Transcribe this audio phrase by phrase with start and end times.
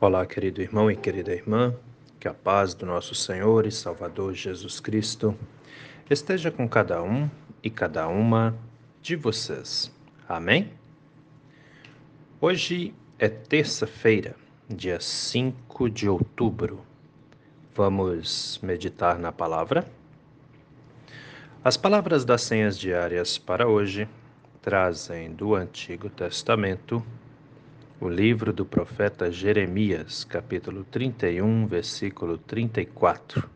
[0.00, 1.72] Olá, querido irmão e querida irmã,
[2.18, 5.38] que a paz do nosso Senhor e Salvador Jesus Cristo
[6.10, 7.30] esteja com cada um
[7.62, 8.54] e cada uma
[9.00, 9.90] de vocês.
[10.28, 10.72] Amém?
[12.40, 14.34] Hoje é terça-feira,
[14.68, 16.84] dia 5 de outubro.
[17.72, 19.86] Vamos meditar na palavra?
[21.64, 24.08] As palavras das senhas diárias para hoje
[24.60, 27.02] trazem do Antigo Testamento
[28.00, 33.48] o livro do profeta Jeremias, capítulo 31, versículo 34,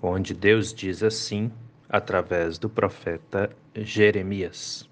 [0.00, 1.50] onde Deus diz assim,
[1.88, 4.88] através do profeta Jeremias: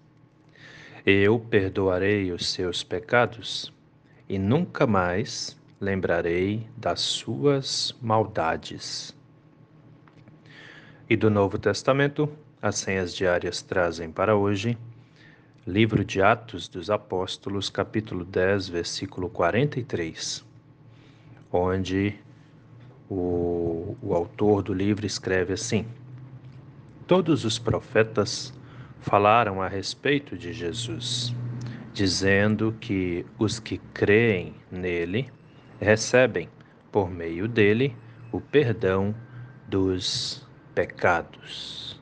[1.06, 3.72] Eu perdoarei os seus pecados
[4.28, 9.16] e nunca mais lembrarei das suas maldades.
[11.08, 12.28] E do Novo Testamento,
[12.60, 14.76] as senhas diárias trazem para hoje
[15.68, 20.42] Livro de Atos dos Apóstolos, capítulo 10, versículo 43,
[21.52, 22.14] onde
[23.06, 25.84] o, o autor do livro escreve assim:
[27.06, 28.50] Todos os profetas
[29.02, 31.34] falaram a respeito de Jesus,
[31.92, 35.30] dizendo que os que creem nele
[35.78, 36.48] recebem,
[36.90, 37.94] por meio dele,
[38.32, 39.14] o perdão
[39.68, 41.97] dos pecados.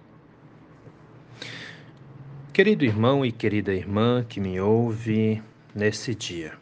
[2.57, 5.43] Querido irmão e querida irmã que me ouve
[5.75, 6.55] nesse dia,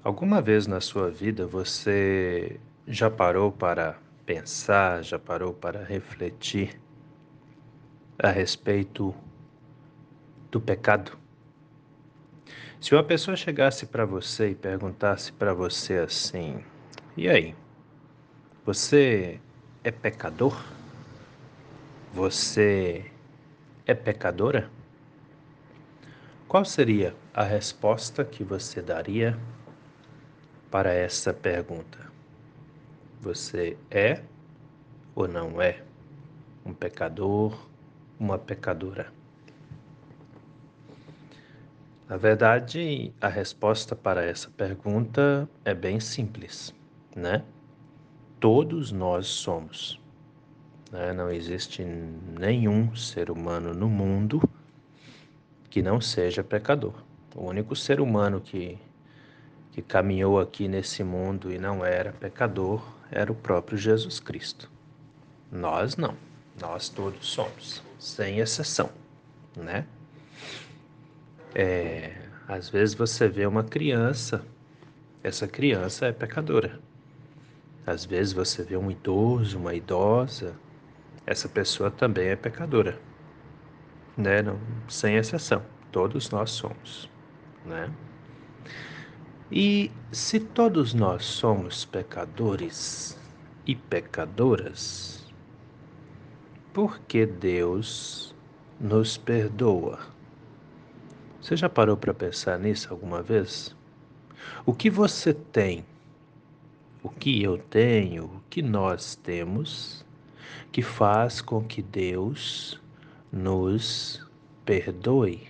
[0.00, 6.80] alguma vez na sua vida você já parou para pensar, já parou para refletir
[8.16, 9.12] a respeito
[10.52, 11.18] do pecado?
[12.80, 16.62] Se uma pessoa chegasse para você e perguntasse para você assim:
[17.16, 17.56] "E aí?
[18.64, 19.40] Você
[19.82, 20.64] é pecador?
[22.12, 23.10] Você
[23.86, 24.70] é pecadora?
[26.48, 29.38] Qual seria a resposta que você daria
[30.70, 31.98] para essa pergunta?
[33.20, 34.22] Você é
[35.14, 35.82] ou não é
[36.64, 37.68] um pecador,
[38.18, 39.12] uma pecadora?
[42.08, 46.74] Na verdade, a resposta para essa pergunta é bem simples,
[47.16, 47.42] né?
[48.38, 50.03] Todos nós somos.
[50.90, 51.12] Né?
[51.12, 54.42] Não existe nenhum ser humano no mundo
[55.70, 56.94] que não seja pecador.
[57.34, 58.78] O único ser humano que,
[59.72, 64.70] que caminhou aqui nesse mundo e não era pecador era o próprio Jesus Cristo.
[65.50, 66.16] Nós não.
[66.60, 68.88] Nós todos somos, sem exceção,
[69.56, 69.84] né?
[71.52, 72.12] É,
[72.46, 74.44] às vezes você vê uma criança,
[75.22, 76.78] essa criança é pecadora.
[77.84, 80.54] Às vezes você vê um idoso, uma idosa,
[81.26, 83.00] essa pessoa também é pecadora,
[84.16, 84.42] né?
[84.42, 84.58] Não,
[84.88, 87.10] sem exceção, todos nós somos,
[87.64, 87.90] né?
[89.50, 93.18] E se todos nós somos pecadores
[93.66, 95.32] e pecadoras,
[96.72, 98.34] por que Deus
[98.80, 100.00] nos perdoa?
[101.40, 103.76] Você já parou para pensar nisso alguma vez?
[104.66, 105.84] O que você tem,
[107.02, 110.03] o que eu tenho, o que nós temos,
[110.70, 112.80] que faz com que Deus
[113.32, 114.24] nos
[114.64, 115.46] perdoe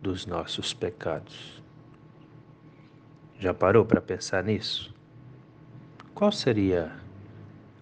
[0.00, 1.62] dos nossos pecados.
[3.38, 4.94] Já parou para pensar nisso?
[6.14, 6.92] Qual seria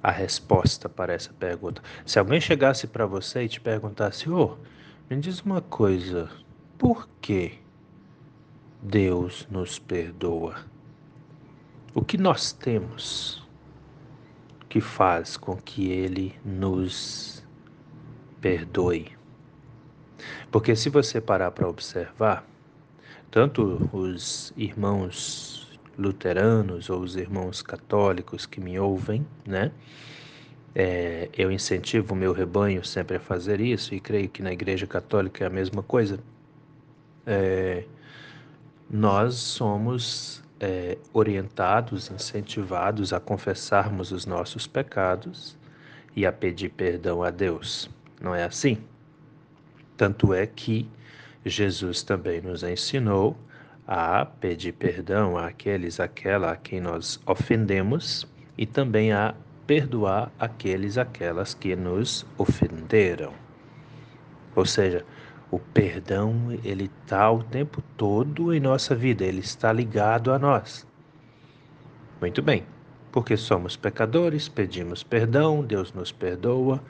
[0.02, 1.82] a resposta para essa pergunta?
[2.06, 4.56] Se alguém chegasse para você e te perguntasse: "Ô, oh,
[5.10, 6.30] me diz uma coisa,
[6.78, 7.58] por que
[8.80, 10.56] Deus nos perdoa?
[11.94, 13.41] O que nós temos
[14.72, 17.44] que faz com que Ele nos
[18.40, 19.12] perdoe.
[20.50, 22.42] Porque se você parar para observar,
[23.30, 29.72] tanto os irmãos luteranos ou os irmãos católicos que me ouvem, né?
[30.74, 34.86] É, eu incentivo o meu rebanho sempre a fazer isso e creio que na Igreja
[34.86, 36.18] Católica é a mesma coisa.
[37.26, 37.84] É,
[38.88, 45.58] nós somos é, orientados, incentivados a confessarmos os nossos pecados
[46.14, 47.90] e a pedir perdão a Deus.
[48.20, 48.78] Não é assim?
[49.96, 50.88] Tanto é que
[51.44, 53.36] Jesus também nos ensinou
[53.88, 58.24] a pedir perdão àqueles, aquela a quem nós ofendemos
[58.56, 59.34] e também a
[59.66, 63.32] perdoar aqueles, aquelas que nos ofenderam.
[64.54, 65.04] Ou seja,
[65.52, 70.86] o perdão, ele está o tempo todo em nossa vida, ele está ligado a nós.
[72.18, 72.64] Muito bem,
[73.12, 76.82] porque somos pecadores, pedimos perdão, Deus nos perdoa,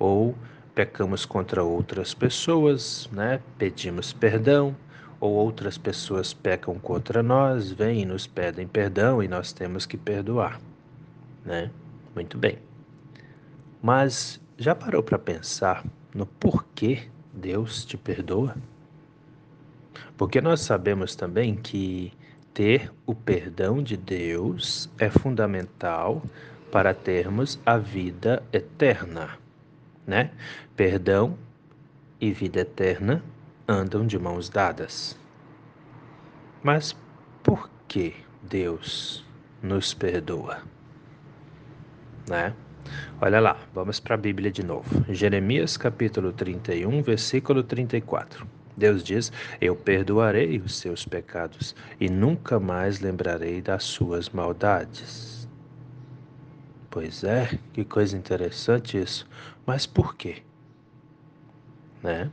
[0.00, 0.34] ou
[0.74, 3.40] pecamos contra outras pessoas, né?
[3.56, 4.74] Pedimos perdão,
[5.20, 9.96] ou outras pessoas pecam contra nós, vêm e nos pedem perdão e nós temos que
[9.96, 10.60] perdoar,
[11.44, 11.70] né?
[12.16, 12.58] Muito bem.
[13.80, 18.56] Mas já parou para pensar no porquê Deus te perdoa?
[20.16, 22.12] Porque nós sabemos também que
[22.52, 26.22] ter o perdão de Deus é fundamental
[26.72, 29.38] para termos a vida eterna,
[30.06, 30.32] né?
[30.76, 31.38] Perdão
[32.20, 33.22] e vida eterna
[33.66, 35.16] andam de mãos dadas.
[36.62, 36.96] Mas
[37.42, 39.24] por que Deus
[39.62, 40.62] nos perdoa?
[42.28, 42.54] Né?
[43.20, 45.04] Olha lá, vamos para a Bíblia de novo.
[45.12, 48.46] Jeremias capítulo 31, versículo 34.
[48.76, 55.48] Deus diz: Eu perdoarei os seus pecados e nunca mais lembrarei das suas maldades.
[56.88, 59.28] Pois é, que coisa interessante isso.
[59.66, 60.44] Mas por quê?
[62.00, 62.30] Né?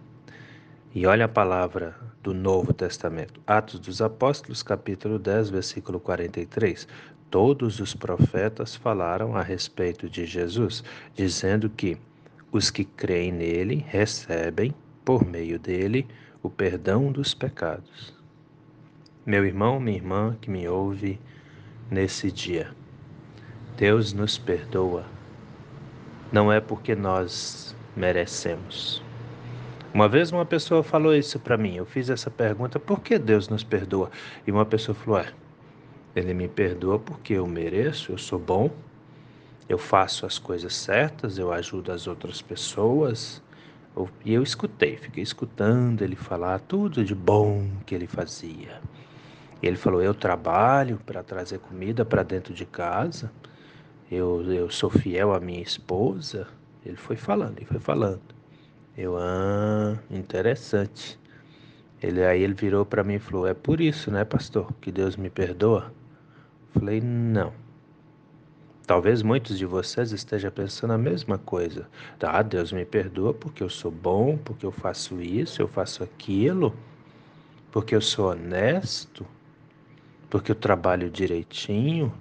[0.94, 6.88] E olha a palavra do Novo Testamento, Atos dos Apóstolos, capítulo 10, versículo 43.
[7.30, 10.84] Todos os profetas falaram a respeito de Jesus,
[11.14, 11.98] dizendo que
[12.52, 14.74] os que creem nele recebem,
[15.04, 16.08] por meio dele,
[16.42, 18.14] o perdão dos pecados.
[19.26, 21.20] Meu irmão, minha irmã que me ouve
[21.90, 22.72] nesse dia,
[23.76, 25.06] Deus nos perdoa.
[26.32, 29.04] Não é porque nós merecemos.
[29.94, 31.76] Uma vez uma pessoa falou isso para mim.
[31.76, 34.12] Eu fiz essa pergunta: por que Deus nos perdoa?
[34.46, 35.32] E uma pessoa falou: é,
[36.16, 38.72] Ele me perdoa porque eu mereço, eu sou bom,
[39.68, 43.42] eu faço as coisas certas, eu ajudo as outras pessoas,
[44.24, 48.82] e eu escutei, fiquei escutando ele falar tudo de bom que ele fazia.
[49.62, 53.32] Ele falou: Eu trabalho para trazer comida para dentro de casa,
[54.12, 56.48] eu, eu sou fiel à minha esposa.
[56.86, 58.22] Ele foi falando, ele foi falando.
[58.98, 61.20] Eu, ah, interessante.
[62.02, 65.16] Ele, aí ele virou para mim e falou: É por isso, né, pastor, que Deus
[65.16, 65.92] me perdoa?
[66.78, 67.54] Falei: Não.
[68.86, 71.90] Talvez muitos de vocês estejam pensando a mesma coisa.
[72.22, 76.76] Ah, Deus me perdoa porque eu sou bom, porque eu faço isso, eu faço aquilo,
[77.72, 79.26] porque eu sou honesto,
[80.30, 82.14] porque eu trabalho direitinho.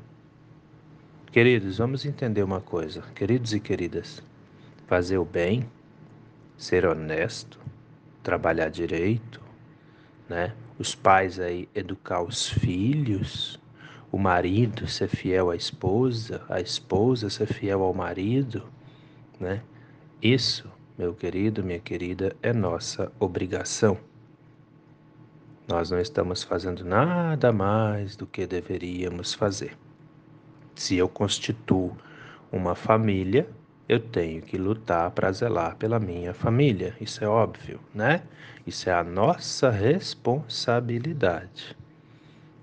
[1.31, 4.23] Queridos, vamos entender uma coisa, queridos e queridas.
[4.87, 5.69] Fazer o bem,
[6.57, 7.61] ser honesto,
[8.23, 9.41] trabalhar direito,
[10.29, 10.55] né?
[10.79, 13.61] Os pais aí educar os filhos,
[14.15, 18.63] o marido ser fiel à esposa, a esposa ser fiel ao marido,
[19.41, 19.61] né?
[20.23, 23.99] Isso, meu querido, minha querida, é nossa obrigação.
[25.67, 29.77] Nós não estamos fazendo nada mais do que deveríamos fazer.
[30.77, 31.97] Se eu constituo
[32.53, 33.49] uma família,
[33.89, 36.95] eu tenho que lutar para zelar pela minha família.
[37.01, 38.23] Isso é óbvio, né?
[38.65, 41.77] Isso é a nossa responsabilidade.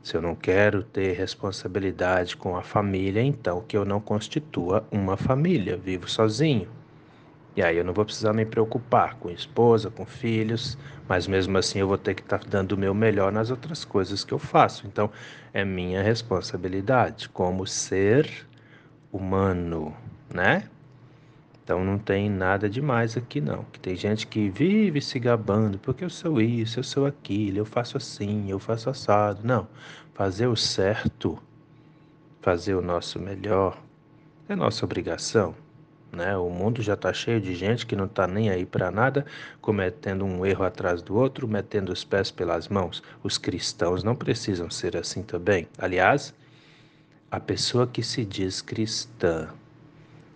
[0.03, 5.15] Se eu não quero ter responsabilidade com a família, então que eu não constitua uma
[5.15, 6.67] família, vivo sozinho.
[7.55, 10.77] E aí eu não vou precisar me preocupar com esposa, com filhos,
[11.07, 13.85] mas mesmo assim eu vou ter que estar tá dando o meu melhor nas outras
[13.85, 14.87] coisas que eu faço.
[14.87, 15.09] Então
[15.53, 18.47] é minha responsabilidade como ser
[19.11, 19.93] humano,
[20.33, 20.63] né?
[21.71, 23.63] Então não tem nada demais aqui não.
[23.71, 27.65] Que tem gente que vive se gabando, porque eu sou isso, eu sou aquilo, eu
[27.65, 29.39] faço assim, eu faço assado.
[29.41, 29.69] Não.
[30.13, 31.39] Fazer o certo,
[32.41, 33.81] fazer o nosso melhor,
[34.49, 35.55] é nossa obrigação.
[36.11, 36.35] Né?
[36.35, 39.25] O mundo já está cheio de gente que não está nem aí para nada,
[39.61, 43.01] cometendo um erro atrás do outro, metendo os pés pelas mãos.
[43.23, 45.69] Os cristãos não precisam ser assim também.
[45.77, 46.33] Aliás,
[47.31, 49.47] a pessoa que se diz cristã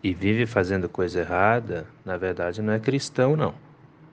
[0.06, 3.56] e vive fazendo coisa errada, na verdade não é cristão, não.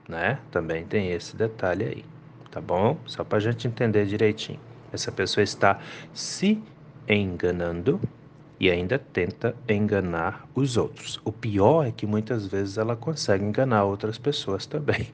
[0.09, 0.39] Né?
[0.49, 2.05] Também tem esse detalhe aí,
[2.49, 2.97] tá bom?
[3.05, 4.59] Só para a gente entender direitinho.
[4.91, 5.79] Essa pessoa está
[6.11, 6.59] se
[7.07, 8.01] enganando
[8.59, 11.21] e ainda tenta enganar os outros.
[11.23, 15.09] O pior é que muitas vezes ela consegue enganar outras pessoas também.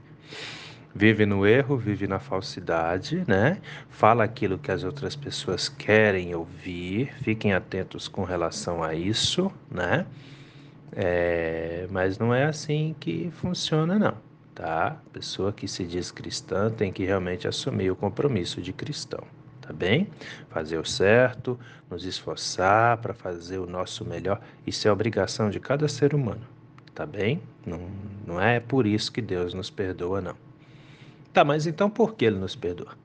[0.95, 3.59] Vive no erro, vive na falsidade, né?
[3.89, 7.13] Fala aquilo que as outras pessoas querem ouvir.
[7.21, 10.05] Fiquem atentos com relação a isso, né?
[10.91, 14.17] É, mas não é assim que funciona, não.
[14.53, 14.87] Tá?
[14.87, 19.23] A pessoa que se diz cristã tem que realmente assumir o compromisso de cristão,
[19.61, 20.09] tá bem?
[20.49, 21.57] Fazer o certo,
[21.89, 24.41] nos esforçar para fazer o nosso melhor.
[24.67, 26.45] Isso é obrigação de cada ser humano,
[26.93, 27.41] tá bem?
[27.65, 27.79] Não,
[28.27, 30.35] não é por isso que Deus nos perdoa, não.
[31.31, 32.97] Tá, mas então por que Ele nos perdoa?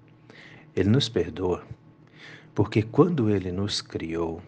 [0.75, 1.63] Ele nos perdoa
[2.55, 4.41] porque quando Ele nos criou,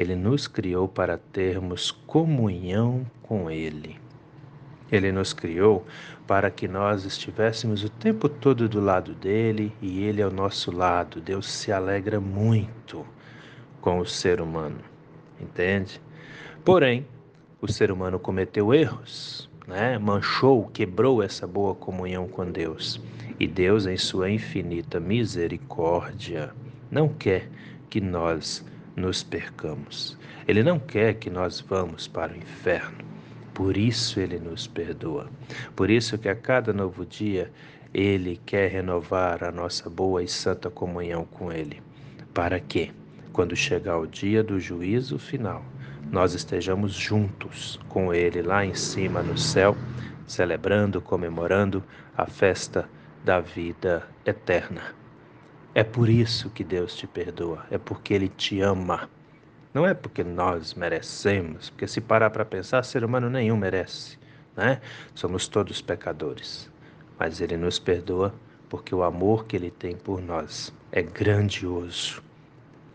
[0.00, 3.98] ele nos criou para termos comunhão com Ele.
[4.90, 5.84] Ele nos criou
[6.26, 11.20] para que nós estivéssemos o tempo todo do lado dele e ele ao nosso lado.
[11.20, 13.06] Deus se alegra muito
[13.80, 14.80] com o ser humano,
[15.40, 16.00] entende?
[16.64, 17.06] Porém,
[17.60, 19.98] o ser humano cometeu erros, né?
[19.98, 23.00] manchou, quebrou essa boa comunhão com Deus.
[23.38, 26.52] E Deus, em sua infinita misericórdia,
[26.90, 27.48] não quer
[27.88, 28.64] que nós
[29.00, 30.16] nos percamos.
[30.46, 32.98] Ele não quer que nós vamos para o inferno.
[33.54, 35.28] Por isso ele nos perdoa.
[35.74, 37.50] Por isso que a cada novo dia
[37.92, 41.82] ele quer renovar a nossa boa e santa comunhão com ele.
[42.32, 42.92] Para que,
[43.32, 45.64] quando chegar o dia do juízo final,
[46.10, 49.76] nós estejamos juntos com ele lá em cima no céu,
[50.26, 51.82] celebrando, comemorando
[52.16, 52.88] a festa
[53.24, 54.99] da vida eterna.
[55.72, 59.08] É por isso que Deus te perdoa, é porque Ele te ama.
[59.72, 64.18] Não é porque nós merecemos, porque se parar para pensar, ser humano nenhum merece,
[64.56, 64.80] né?
[65.14, 66.68] Somos todos pecadores.
[67.16, 68.34] Mas Ele nos perdoa
[68.68, 72.20] porque o amor que Ele tem por nós é grandioso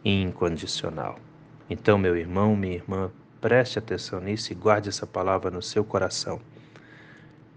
[0.04, 1.18] e incondicional.
[1.70, 6.42] Então, meu irmão, minha irmã, preste atenção nisso e guarde essa palavra no seu coração.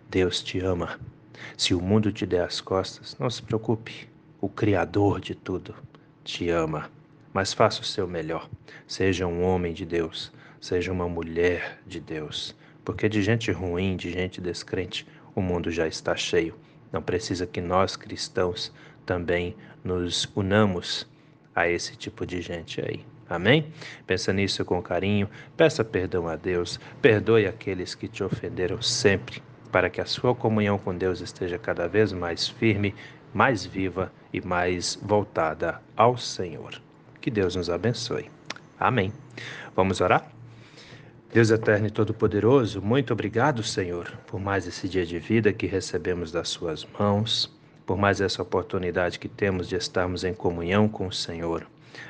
[0.09, 0.97] Deus te ama.
[1.57, 4.09] Se o mundo te der as costas, não se preocupe
[4.41, 5.75] o Criador de tudo,
[6.23, 6.91] te ama.
[7.33, 8.49] Mas faça o seu melhor.
[8.87, 12.55] Seja um homem de Deus, seja uma mulher de Deus.
[12.85, 16.55] Porque de gente ruim, de gente descrente, o mundo já está cheio.
[16.91, 18.73] Não precisa que nós cristãos
[19.05, 21.07] também nos unamos
[21.55, 23.05] a esse tipo de gente aí.
[23.29, 23.73] Amém?
[24.07, 29.91] Pensa nisso com carinho, peça perdão a Deus, perdoe aqueles que te ofenderam sempre, para
[29.91, 32.95] que a sua comunhão com Deus esteja cada vez mais firme
[33.33, 36.81] mais viva e mais voltada ao Senhor.
[37.21, 38.31] Que Deus nos abençoe.
[38.79, 39.13] Amém.
[39.75, 40.31] Vamos orar?
[41.33, 46.33] Deus eterno e todo-poderoso, muito obrigado, Senhor, por mais esse dia de vida que recebemos
[46.33, 47.55] das Suas mãos,
[47.85, 51.67] por mais essa oportunidade que temos de estarmos em comunhão com o Senhor.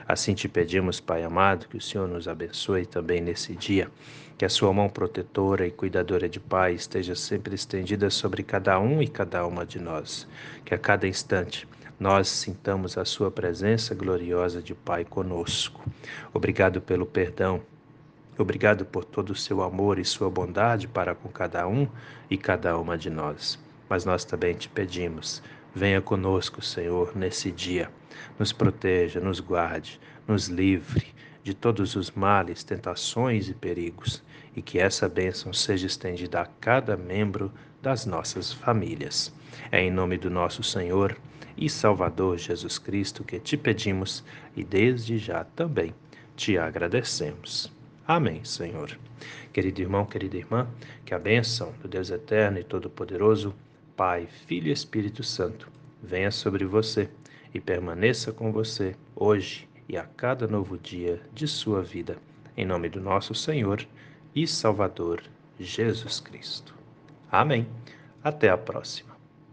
[0.07, 3.91] Assim te pedimos, Pai amado, que o Senhor nos abençoe também nesse dia,
[4.37, 9.03] que a sua mão protetora e cuidadora de Pai esteja sempre estendida sobre cada um
[9.03, 10.29] e cada uma de nós,
[10.65, 11.67] que a cada instante
[11.99, 15.83] nós sintamos a sua presença gloriosa de Pai conosco.
[16.33, 17.61] Obrigado pelo perdão.
[18.39, 21.89] Obrigado por todo o seu amor e sua bondade para com cada um
[22.31, 23.59] e cada uma de nós.
[23.89, 25.43] Mas nós também te pedimos,
[25.75, 27.91] venha conosco, Senhor, nesse dia.
[28.39, 31.07] Nos proteja, nos guarde, nos livre
[31.43, 34.23] de todos os males, tentações e perigos,
[34.55, 37.51] e que essa bênção seja estendida a cada membro
[37.83, 39.33] das nossas famílias.
[39.73, 41.17] É em nome do nosso Senhor
[41.59, 44.25] e Salvador Jesus Cristo que te pedimos
[44.57, 45.95] e desde já também
[46.37, 47.73] te agradecemos.
[48.07, 48.97] Amém, Senhor.
[49.53, 50.69] Querido irmão, querida irmã,
[51.05, 53.55] que a bênção do Deus Eterno e Todo-Poderoso,
[53.97, 55.69] Pai, Filho e Espírito Santo,
[56.03, 57.11] venha sobre você
[57.53, 62.19] e permaneça com você hoje e a cada novo dia de sua vida.
[62.57, 63.87] Em nome do nosso Senhor
[64.35, 65.23] e Salvador
[65.59, 66.75] Jesus Cristo.
[67.31, 67.67] Amém.
[68.23, 69.18] Até a próxima.